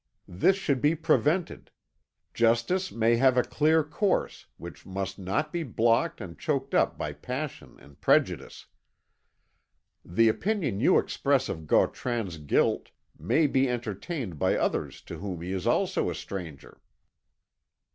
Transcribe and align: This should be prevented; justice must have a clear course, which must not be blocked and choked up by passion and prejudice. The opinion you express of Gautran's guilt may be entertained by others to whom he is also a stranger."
This 0.27 0.55
should 0.55 0.81
be 0.81 0.95
prevented; 0.95 1.69
justice 2.33 2.91
must 2.91 3.19
have 3.19 3.37
a 3.37 3.43
clear 3.43 3.83
course, 3.83 4.47
which 4.57 4.83
must 4.83 5.19
not 5.19 5.53
be 5.53 5.61
blocked 5.61 6.19
and 6.19 6.39
choked 6.39 6.73
up 6.73 6.97
by 6.97 7.13
passion 7.13 7.77
and 7.79 8.01
prejudice. 8.01 8.65
The 10.03 10.27
opinion 10.27 10.79
you 10.79 10.97
express 10.97 11.49
of 11.49 11.67
Gautran's 11.67 12.37
guilt 12.39 12.89
may 13.19 13.45
be 13.45 13.69
entertained 13.69 14.39
by 14.39 14.57
others 14.57 15.03
to 15.03 15.19
whom 15.19 15.41
he 15.41 15.51
is 15.51 15.67
also 15.67 16.09
a 16.09 16.15
stranger." 16.15 16.81